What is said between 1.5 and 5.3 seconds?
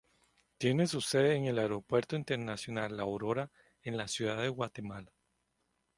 Aeropuerto Internacional La Aurora en la Ciudad de Guatemala.